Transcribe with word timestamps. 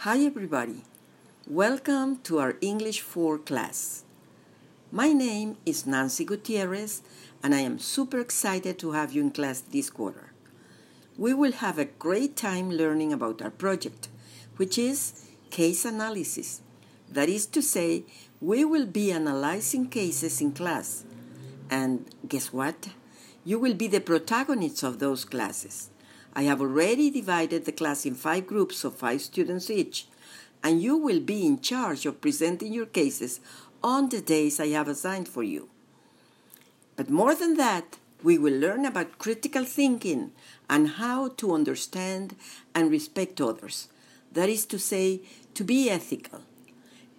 Hi, 0.00 0.18
everybody. 0.18 0.82
Welcome 1.48 2.18
to 2.24 2.38
our 2.38 2.56
English 2.60 3.00
4 3.00 3.38
class. 3.38 4.04
My 4.92 5.14
name 5.14 5.56
is 5.64 5.86
Nancy 5.86 6.22
Gutierrez, 6.26 7.00
and 7.42 7.54
I 7.54 7.60
am 7.60 7.78
super 7.78 8.20
excited 8.20 8.78
to 8.78 8.92
have 8.92 9.14
you 9.14 9.22
in 9.22 9.30
class 9.30 9.62
this 9.62 9.88
quarter. 9.88 10.34
We 11.16 11.32
will 11.32 11.52
have 11.52 11.78
a 11.78 11.86
great 11.86 12.36
time 12.36 12.70
learning 12.70 13.14
about 13.14 13.40
our 13.40 13.50
project, 13.50 14.08
which 14.58 14.76
is 14.76 15.24
case 15.48 15.86
analysis. 15.86 16.60
That 17.10 17.30
is 17.30 17.46
to 17.46 17.62
say, 17.62 18.04
we 18.38 18.66
will 18.66 18.86
be 18.86 19.10
analyzing 19.10 19.88
cases 19.88 20.42
in 20.42 20.52
class. 20.52 21.04
And 21.70 22.04
guess 22.28 22.52
what? 22.52 22.90
You 23.44 23.58
will 23.58 23.74
be 23.74 23.88
the 23.88 24.00
protagonists 24.00 24.82
of 24.82 24.98
those 24.98 25.24
classes. 25.24 25.88
I 26.36 26.42
have 26.42 26.60
already 26.60 27.08
divided 27.10 27.64
the 27.64 27.72
class 27.72 28.04
in 28.04 28.14
five 28.14 28.46
groups 28.46 28.84
of 28.84 28.94
five 28.94 29.22
students 29.22 29.70
each, 29.70 30.06
and 30.62 30.82
you 30.82 30.94
will 30.94 31.20
be 31.20 31.46
in 31.46 31.62
charge 31.62 32.04
of 32.04 32.20
presenting 32.20 32.74
your 32.74 32.84
cases 32.84 33.40
on 33.82 34.10
the 34.10 34.20
days 34.20 34.60
I 34.60 34.68
have 34.68 34.86
assigned 34.86 35.28
for 35.28 35.42
you. 35.42 35.70
But 36.94 37.08
more 37.08 37.34
than 37.34 37.56
that, 37.56 37.96
we 38.22 38.36
will 38.36 38.52
learn 38.52 38.84
about 38.84 39.18
critical 39.18 39.64
thinking 39.64 40.32
and 40.68 40.88
how 41.00 41.28
to 41.38 41.54
understand 41.54 42.36
and 42.74 42.90
respect 42.90 43.40
others. 43.40 43.88
That 44.30 44.50
is 44.50 44.66
to 44.66 44.78
say, 44.78 45.22
to 45.54 45.64
be 45.64 45.88
ethical. 45.88 46.42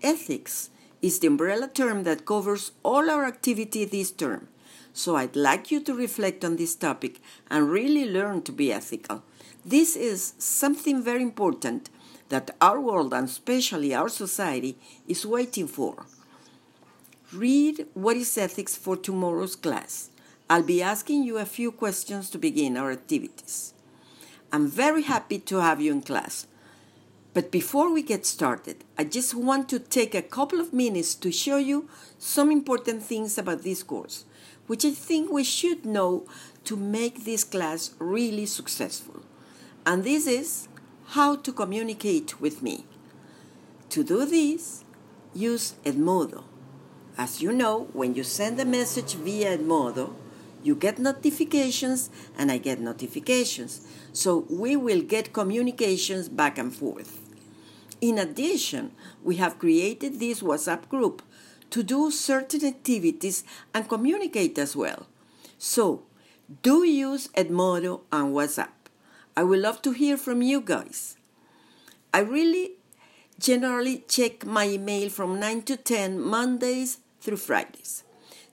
Ethics 0.03 0.69
is 1.01 1.17
the 1.17 1.27
umbrella 1.27 1.69
term 1.69 2.03
that 2.03 2.25
covers 2.25 2.71
all 2.83 3.09
our 3.09 3.25
activity 3.25 3.83
this 3.83 4.11
term. 4.11 4.47
So 4.97 5.15
I'd 5.15 5.35
like 5.35 5.69
you 5.69 5.79
to 5.81 5.93
reflect 5.93 6.43
on 6.43 6.55
this 6.55 6.73
topic 6.73 7.21
and 7.51 7.69
really 7.69 8.09
learn 8.09 8.41
to 8.41 8.51
be 8.51 8.73
ethical. 8.73 9.21
This 9.63 9.95
is 9.95 10.33
something 10.39 11.03
very 11.03 11.21
important 11.21 11.91
that 12.29 12.55
our 12.59 12.81
world 12.81 13.13
and 13.13 13.27
especially 13.27 13.93
our 13.93 14.09
society 14.09 14.75
is 15.07 15.23
waiting 15.23 15.67
for. 15.67 16.07
Read 17.31 17.85
What 17.93 18.17
is 18.17 18.35
Ethics 18.39 18.75
for 18.75 18.97
tomorrow's 18.97 19.55
class. 19.55 20.09
I'll 20.49 20.63
be 20.63 20.81
asking 20.81 21.25
you 21.25 21.37
a 21.37 21.45
few 21.45 21.71
questions 21.71 22.31
to 22.31 22.39
begin 22.39 22.75
our 22.75 22.91
activities. 22.91 23.75
I'm 24.51 24.67
very 24.67 25.03
happy 25.03 25.37
to 25.37 25.57
have 25.61 25.79
you 25.79 25.91
in 25.91 26.01
class. 26.01 26.47
But 27.37 27.51
before 27.51 27.93
we 27.93 28.01
get 28.01 28.25
started, 28.25 28.77
I 28.97 29.03
just 29.03 29.35
want 29.35 29.69
to 29.69 29.77
take 29.77 30.15
a 30.15 30.23
couple 30.23 30.59
of 30.59 30.73
minutes 30.73 31.13
to 31.13 31.31
show 31.31 31.57
you 31.57 31.87
some 32.17 32.49
important 32.49 33.03
things 33.03 33.37
about 33.37 33.61
this 33.61 33.83
course 33.83 34.25
which 34.65 34.83
I 34.83 34.89
think 34.89 35.31
we 35.31 35.43
should 35.43 35.85
know 35.85 36.25
to 36.63 36.75
make 36.75 37.25
this 37.25 37.43
class 37.43 37.91
really 37.99 38.47
successful. 38.47 39.21
And 39.85 40.03
this 40.03 40.25
is 40.25 40.67
how 41.09 41.35
to 41.35 41.53
communicate 41.53 42.41
with 42.41 42.63
me. 42.63 42.85
To 43.89 44.03
do 44.03 44.25
this, 44.25 44.83
use 45.35 45.75
Edmodo. 45.85 46.43
As 47.19 47.39
you 47.39 47.51
know, 47.51 47.87
when 47.93 48.15
you 48.15 48.23
send 48.23 48.59
a 48.59 48.65
message 48.65 49.13
via 49.13 49.59
Edmodo, 49.59 50.15
you 50.63 50.73
get 50.73 50.97
notifications 50.97 52.09
and 52.35 52.51
I 52.51 52.57
get 52.57 52.81
notifications. 52.81 53.87
So 54.11 54.47
we 54.49 54.75
will 54.75 55.01
get 55.01 55.33
communications 55.33 56.29
back 56.29 56.57
and 56.57 56.75
forth. 56.75 57.26
In 57.99 58.19
addition, 58.19 58.91
we 59.23 59.37
have 59.37 59.59
created 59.59 60.19
this 60.19 60.41
WhatsApp 60.41 60.87
group 60.89 61.21
to 61.69 61.83
do 61.83 62.11
certain 62.11 62.65
activities 62.65 63.43
and 63.73 63.89
communicate 63.89 64.57
as 64.57 64.75
well. 64.75 65.07
So, 65.57 66.03
do 66.61 66.83
use 66.83 67.27
Edmodo 67.29 68.01
and 68.11 68.33
WhatsApp. 68.33 68.69
I 69.35 69.43
would 69.43 69.59
love 69.59 69.81
to 69.83 69.91
hear 69.91 70.17
from 70.17 70.41
you 70.41 70.61
guys. 70.61 71.17
I 72.13 72.19
really 72.19 72.71
generally 73.39 74.03
check 74.07 74.45
my 74.45 74.67
email 74.67 75.09
from 75.09 75.39
9 75.39 75.61
to 75.63 75.77
10 75.77 76.19
Mondays 76.19 76.99
through 77.21 77.37
Fridays. 77.37 78.03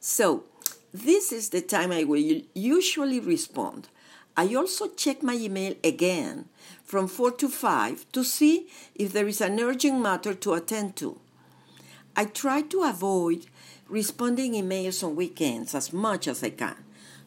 So, 0.01 0.45
this 0.93 1.33
is 1.33 1.51
the 1.51 1.61
time 1.61 1.91
I 1.91 2.05
will 2.05 2.43
usually 2.55 3.21
respond. 3.21 3.89
I 4.37 4.53
also 4.57 4.89
check 4.89 5.23
my 5.23 5.35
email 5.35 5.75
again 5.85 6.47
from 6.83 7.07
4 7.07 7.31
to 7.33 7.49
5 7.49 8.07
to 8.13 8.25
see 8.25 8.67
if 8.97 9.13
there 9.13 9.29
is 9.29 9.41
an 9.41 9.61
urgent 9.61 10.01
matter 10.01 10.35
to 10.35 10.55
attend 10.55 10.97
to. 10.97 11.21
I 12.17 12.25
try 12.25 12.63
to 12.63 12.83
avoid 12.83 13.47
responding 13.89 14.55
emails 14.55 15.05
on 15.05 15.15
weekends 15.15 15.75
as 15.75 15.93
much 15.93 16.27
as 16.27 16.43
I 16.43 16.51
can, 16.51 16.77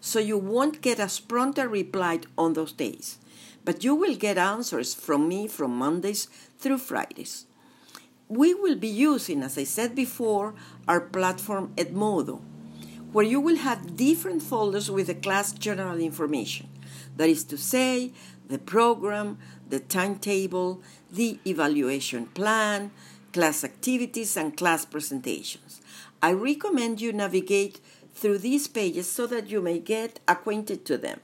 so 0.02 0.20
you 0.20 0.38
won't 0.38 0.82
get 0.82 1.00
a 1.00 1.10
pronto 1.28 1.64
reply 1.64 2.20
on 2.38 2.54
those 2.54 2.74
days, 2.74 3.20
but 3.64 3.86
you 3.86 3.96
will 3.96 4.16
get 4.16 4.38
answers 4.38 4.94
from 4.94 5.30
me 5.30 5.48
from 5.48 5.78
Mondays 5.78 6.28
through 6.58 6.80
Fridays. 6.80 7.46
We 8.28 8.54
will 8.54 8.76
be 8.76 8.90
using, 8.90 9.44
as 9.44 9.58
I 9.58 9.64
said 9.64 9.96
before, 9.96 10.56
our 10.90 11.00
platform 11.00 11.72
Edmodo, 11.78 12.42
where 13.14 13.26
you 13.26 13.40
will 13.40 13.58
have 13.58 13.96
different 13.96 14.44
folders 14.44 14.92
with 14.92 15.08
the 15.08 15.16
class 15.16 15.54
general 15.54 16.00
information. 16.00 16.68
That 17.18 17.30
is 17.30 17.44
to 17.46 17.58
say, 17.58 18.12
the 18.48 18.60
program, 18.60 19.38
the 19.70 19.80
timetable, 19.80 20.82
the 21.12 21.40
evaluation 21.46 22.28
plan, 22.28 22.92
class 23.34 23.64
activities, 23.64 24.38
and 24.38 24.56
class 24.56 24.86
presentations. 24.86 25.82
I 26.22 26.32
recommend 26.32 27.02
you 27.02 27.12
navigate 27.12 27.80
through 28.14 28.40
these 28.40 28.68
pages 28.68 29.12
so 29.12 29.28
that 29.28 29.50
you 29.50 29.62
may 29.62 29.80
get 29.80 30.20
acquainted 30.28 30.86
to 30.86 30.98
them. 30.98 31.20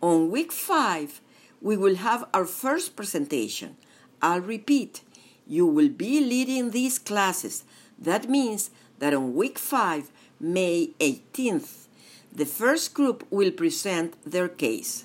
On 0.00 0.30
week 0.30 0.52
5, 0.52 1.20
we 1.60 1.76
will 1.76 1.96
have 1.96 2.28
our 2.34 2.44
first 2.44 2.96
presentation. 2.96 3.76
I'll 4.20 4.40
repeat, 4.40 5.02
you 5.46 5.66
will 5.66 5.88
be 5.88 6.20
leading 6.20 6.70
these 6.70 6.98
classes. 6.98 7.64
That 7.98 8.28
means 8.28 8.70
that 8.98 9.14
on 9.14 9.34
week 9.34 9.58
5, 9.58 10.10
May 10.40 10.90
18th, 11.00 11.87
the 12.32 12.46
first 12.46 12.94
group 12.94 13.26
will 13.30 13.50
present 13.50 14.14
their 14.24 14.48
case. 14.48 15.04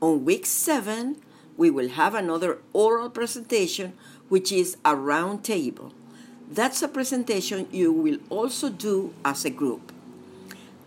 On 0.00 0.24
week 0.24 0.46
7, 0.46 1.16
we 1.56 1.70
will 1.70 1.90
have 1.90 2.14
another 2.14 2.58
oral 2.72 3.10
presentation 3.10 3.92
which 4.28 4.52
is 4.52 4.76
a 4.84 4.94
round 4.94 5.44
table. 5.44 5.92
That's 6.50 6.82
a 6.82 6.88
presentation 6.88 7.68
you 7.70 7.92
will 7.92 8.18
also 8.30 8.70
do 8.70 9.12
as 9.24 9.44
a 9.44 9.50
group. 9.50 9.92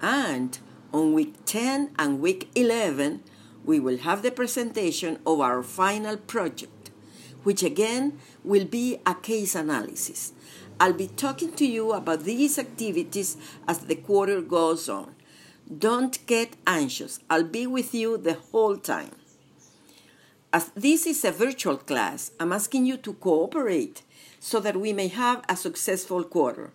And 0.01 0.57
on 0.93 1.13
week 1.13 1.35
10 1.45 1.91
and 1.99 2.19
week 2.19 2.49
11, 2.55 3.21
we 3.63 3.79
will 3.79 3.99
have 3.99 4.23
the 4.23 4.31
presentation 4.31 5.19
of 5.25 5.39
our 5.39 5.61
final 5.61 6.17
project, 6.17 6.80
which 7.43 7.63
again 7.63 8.19
will 8.43 8.65
be 8.65 8.99
a 9.05 9.15
case 9.15 9.55
analysis. 9.55 10.33
I'll 10.79 10.93
be 10.93 11.07
talking 11.07 11.53
to 11.53 11.65
you 11.65 11.93
about 11.93 12.23
these 12.23 12.57
activities 12.57 13.37
as 13.67 13.79
the 13.79 13.95
quarter 13.95 14.41
goes 14.41 14.89
on. 14.89 15.15
Don't 15.77 16.25
get 16.25 16.57
anxious, 16.65 17.19
I'll 17.29 17.43
be 17.43 17.67
with 17.67 17.93
you 17.93 18.17
the 18.17 18.33
whole 18.33 18.77
time. 18.77 19.11
As 20.53 20.69
this 20.75 21.05
is 21.05 21.23
a 21.23 21.31
virtual 21.31 21.77
class, 21.77 22.31
I'm 22.39 22.51
asking 22.51 22.85
you 22.85 22.97
to 22.97 23.13
cooperate 23.13 24.01
so 24.39 24.59
that 24.59 24.75
we 24.75 24.91
may 24.91 25.07
have 25.07 25.45
a 25.47 25.55
successful 25.55 26.23
quarter. 26.23 26.71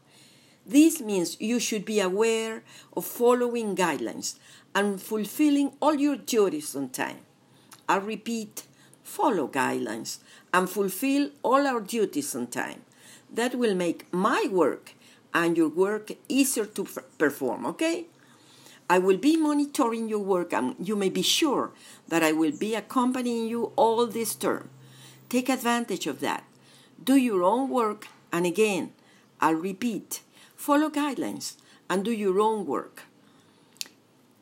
This 0.64 1.00
means 1.00 1.40
you 1.40 1.60
should 1.60 1.84
be 1.84 2.00
aware 2.00 2.62
of 2.96 3.04
following 3.04 3.76
guidelines 3.76 4.38
and 4.74 5.00
fulfilling 5.00 5.72
all 5.80 5.94
your 5.94 6.16
duties 6.16 6.74
on 6.74 6.88
time. 6.88 7.18
I'll 7.88 8.00
repeat, 8.00 8.66
follow 9.06 9.46
guidelines 9.48 10.18
and 10.52 10.68
fulfill 10.68 11.30
all 11.42 11.66
our 11.66 11.80
duties 11.80 12.34
on 12.34 12.48
time. 12.48 12.82
That 13.32 13.54
will 13.54 13.74
make 13.74 14.12
my 14.12 14.48
work 14.50 14.92
and 15.32 15.56
your 15.56 15.68
work 15.68 16.10
easier 16.28 16.66
to 16.66 16.84
perform, 17.18 17.66
okay? 17.66 18.06
I 18.88 18.98
will 18.98 19.16
be 19.16 19.36
monitoring 19.36 20.08
your 20.08 20.20
work, 20.20 20.52
and 20.52 20.76
you 20.78 20.94
may 20.96 21.08
be 21.08 21.22
sure 21.22 21.72
that 22.08 22.22
I 22.22 22.32
will 22.32 22.52
be 22.52 22.74
accompanying 22.74 23.48
you 23.48 23.72
all 23.76 24.06
this 24.06 24.34
term. 24.34 24.70
Take 25.28 25.48
advantage 25.48 26.06
of 26.06 26.20
that. 26.20 26.44
Do 27.02 27.16
your 27.16 27.42
own 27.42 27.68
work, 27.68 28.08
and 28.32 28.46
again, 28.46 28.92
I'll 29.40 29.54
repeat 29.54 30.20
follow 30.56 30.88
guidelines 30.88 31.54
and 31.88 32.04
do 32.04 32.10
your 32.10 32.40
own 32.40 32.66
work. 32.66 33.02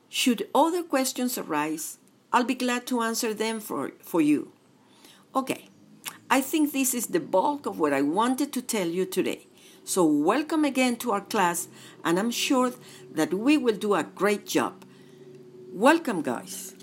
Should 0.09 0.49
other 0.55 0.83
questions 0.83 1.37
arise, 1.37 1.99
I'll 2.33 2.45
be 2.45 2.55
glad 2.55 2.87
to 2.87 3.01
answer 3.01 3.35
them 3.35 3.61
for, 3.61 3.93
for 4.01 4.21
you. 4.21 4.53
Okay, 5.37 5.69
I 6.31 6.41
think 6.41 6.71
this 6.71 6.95
is 6.95 7.09
the 7.09 7.19
bulk 7.19 7.67
of 7.67 7.81
what 7.81 7.93
I 7.93 8.03
wanted 8.03 8.53
to 8.53 8.63
tell 8.63 8.87
you 8.87 9.05
today. 9.05 9.49
So, 9.83 10.05
welcome 10.05 10.65
again 10.65 10.95
to 10.99 11.11
our 11.11 11.23
class, 11.23 11.67
and 12.05 12.21
I'm 12.21 12.31
sure 12.31 12.73
that 13.11 13.35
we 13.35 13.57
will 13.57 13.75
do 13.75 13.95
a 13.95 14.05
great 14.05 14.47
job. 14.47 14.85
Welcome, 15.73 16.23
guys. 16.23 16.74